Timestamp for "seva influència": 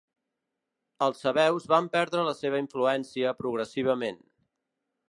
2.41-3.39